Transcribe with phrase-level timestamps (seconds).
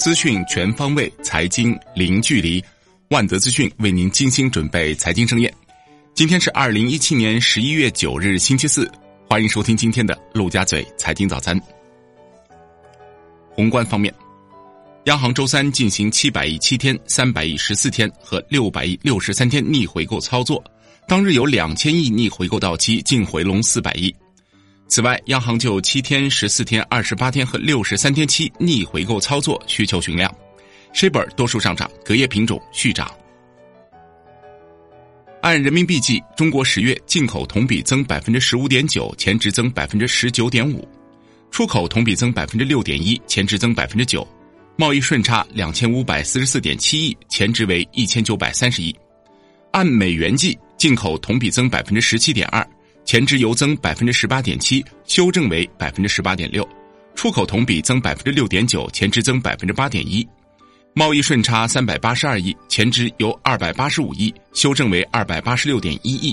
[0.00, 2.64] 资讯全方位，财经零距离。
[3.10, 5.52] 万德资讯为您精心准备财经盛宴。
[6.14, 8.90] 今天是二零一七年十一月九日，星期四。
[9.28, 11.60] 欢迎收听今天的陆家嘴财经早餐。
[13.50, 14.12] 宏观方面，
[15.04, 20.64] 央行周三进行七百亿七天、三百亿十四天和六百亿六十三天逆回购操作，
[21.06, 24.14] 当日有两千亿逆回购到期，净回笼四百亿。
[24.90, 30.34] 此外，央行就七天、十四天、二十八天和六十三天期逆回购操作需求询量
[30.92, 33.08] ，shibor 多数上涨，隔夜品种续涨。
[35.42, 40.80] 按人民币计，中国十月进口同比增百分之十五点九，前值增百分之十九点五；
[41.52, 44.26] 出口同比增百分之六点一，前值增百分之九；
[44.74, 48.92] 贸易顺差两千五百四十四点七亿，前值为一千九百三十亿。
[49.70, 52.68] 按美元计，进口同比增百分之十七点二。
[53.10, 56.62] 前值由增百分之十八点七，修正为百分之十八点六；
[57.16, 60.24] 出口同比增百分之六点九，前值增百分之八点一；
[60.94, 66.32] 贸易顺差三百八十二亿，前值由二百八十五亿修正为二百八十六点一亿。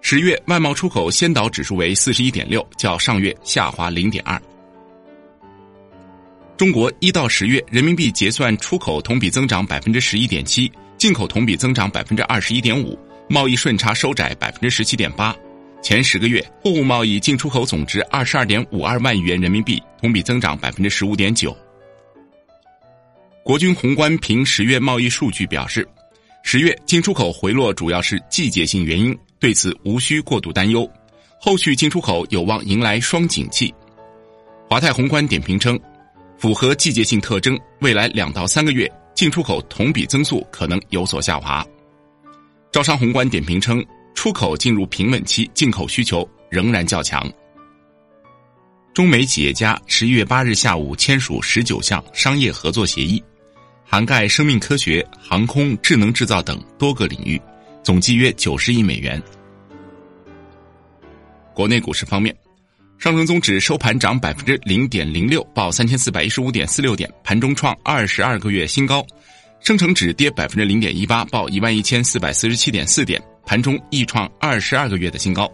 [0.00, 4.40] 十月外贸出口先导指数为四十一点六，较上月下滑零点二。
[6.56, 15.36] 中国一到十月人民币结算出口同比增长百分之十一点七，进口同比增长百分之二十一点五，贸易顺差收窄百分之十七点八。
[15.88, 21.56] 前十个月，货物贸易进出口总值二十二点五二万亿元人民币，同比增长百分之十五点九。
[23.42, 25.88] 国军宏观凭十月贸易数据表示，
[26.42, 30.86] 十月进出口回落主要是季节性原因，对此无需过度担忧，
[31.40, 33.74] 后续进出口有望迎来双景气。
[34.68, 35.80] 华泰宏观点评称，
[36.36, 41.66] 符合季节性特征，未来两到三个月进出口同比增速可能有所下滑。
[42.70, 43.82] 招商宏观点评称。
[44.18, 47.32] 出口进入平稳期，进口需求仍然较强。
[48.92, 53.22] 中美企业家十一月八日下午签署十九项商业合作协议，
[53.84, 57.40] 涵盖生命科学、航空、智能制造等多个领域，
[57.84, 59.22] 总计约九十亿美元。
[61.54, 62.36] 国内股市方面，
[62.98, 69.06] 上证综指收盘涨百分之零点零六，报三千四百一十五点四六点，盘中创二十二个月新高。
[69.60, 73.22] 深成指跌百分之零点一八，报一万一千四百四十七点四点。
[73.48, 75.50] 盘中亦创二十二个月的新高，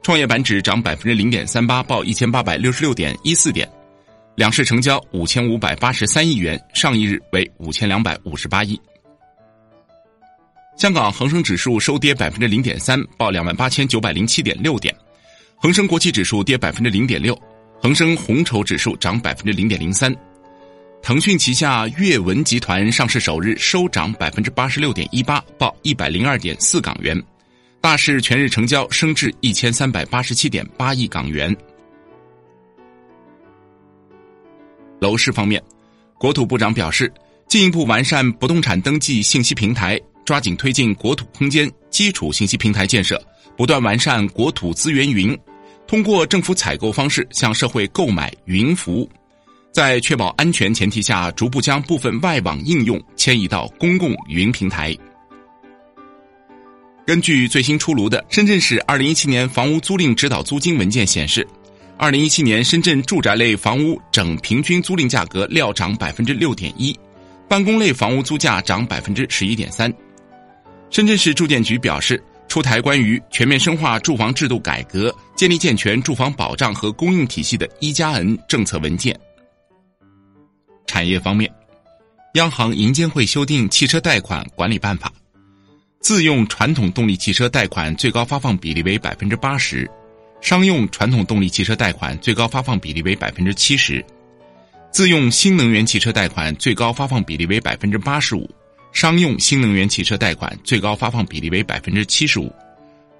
[0.00, 3.68] 创业板指涨百分之零点三八，报一千八百六十六点一四点，
[4.36, 8.80] 两市成交五千五百八十三亿元，上一日为五千两百五十八亿。
[10.76, 14.94] 香港恒生指数收跌百分之零点三，报两万八千九百零七点六点，
[15.56, 17.36] 恒生国际指数跌百分之零点六，
[17.80, 20.14] 恒生红筹指数涨百分之零点零三。
[21.02, 27.20] 腾讯旗下阅文集团上市首日收涨百分之八十六点一八，报一百零二点四港元。
[27.82, 31.54] 大市全日成交升至一千三百八十七点八亿港元。
[35.00, 35.60] 楼市方面，
[36.16, 37.12] 国土部长表示，
[37.48, 43.20] 进一步完善不动产登记信息平台，抓紧推进国土空间基础信息平台建设，
[43.56, 45.36] 不断完善国土资源云，
[45.84, 49.10] 通过政府采购方式向社会购买云服务，
[49.72, 54.96] 在确保安全前提下，逐步将部分外网应用迁移到公共云平台。
[57.04, 61.46] 根据最新出炉的深圳市二零一七年房屋租赁指导租金文件显示，
[61.98, 66.96] 二零一七年深圳住宅类房屋整平均租赁价格料涨百分之六点一，
[67.48, 69.92] 办公类房屋租价涨百分之十一点三。
[70.90, 79.18] 深圳市住建局表示，出台关于全面深化住房制度改革、建立健全住房保障和供应体系的一加 N 政策文件。
[80.86, 81.52] 产业方面，
[82.34, 85.12] 央行银监会修订汽车贷款管理办法。
[86.02, 89.88] 自用传统动力汽车贷款最高发放比例为百分之八十，
[90.40, 94.04] 商用传统动力汽车贷款最高发放比例为百分之七十，
[94.90, 98.50] 自用新能源汽车贷款最高发放比例为百分之八十五，
[98.92, 102.52] 商用新能源汽车贷款最高发放比例为百分之七十五，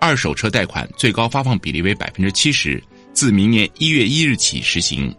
[0.00, 2.82] 二手车贷款最高发放比例为百分之七十，
[3.12, 5.14] 自明年一月一日起实行。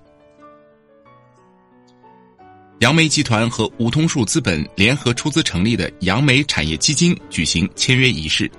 [2.83, 8.51] 杨梅集团和梧桐树资本联合出资成立的杨梅产业基金举行签约仪式，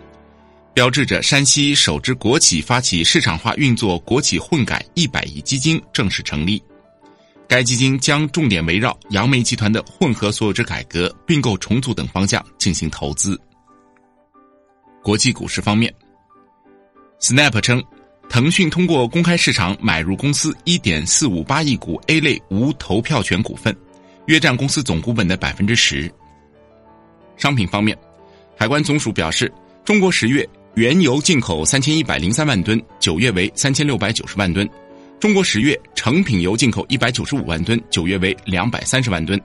[0.72, 6.62] 标志着山西首支国企发起市场化运作国企混改一百亿基金正式成立。
[7.46, 13.38] 该基金将重点围绕杨梅集团的混合所有制改革、并购重组等方向进行投资。
[15.02, 15.94] 国际股市方面
[17.20, 17.84] ，Snap 称，
[18.30, 23.76] 腾讯通过公开市场买入公司一点四五八亿股 A 类无投票权股份。
[24.26, 26.10] 约占公司总股本的百分之十。
[27.36, 27.96] 商品方面，
[28.56, 29.52] 海关总署表示，
[29.84, 34.66] 中国十月原油进口三千一百零三万吨，九月为三千六百九十万吨；
[35.20, 39.38] 中国十月成品油进口一百九十五万吨，九月为两百三十万吨；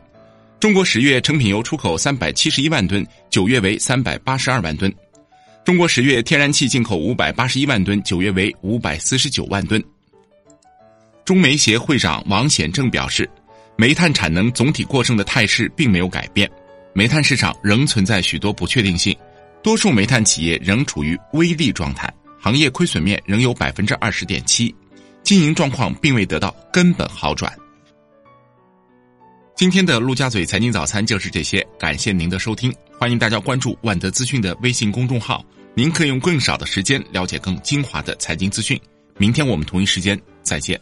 [0.60, 4.94] 中国十月成品油出口三百七十一万吨，九月为三百八十二万吨。
[5.66, 9.84] 中国十月天然气进口五百八十一万吨，九月为五百四十九万吨。
[11.26, 13.30] 中煤协会长王显正表示，
[13.80, 16.52] 煤炭产能总体过剩的态势并没有改变，
[16.92, 19.16] 煤炭市场仍存在许多不确定性，
[19.64, 24.76] 多数煤炭企业仍处于微利状态，行业亏损面仍有百分之二十点七，
[25.24, 27.58] 经营状况并未得到根本好转。
[29.56, 35.42] 今天的陆家嘴财经早餐就是这些，感谢您的收听，欢迎大家关注万德资讯的微信公众号，
[35.74, 38.78] 您可以用更少的时间了解更精华的财经资讯。
[39.18, 40.78] 明天我们同一时间再见。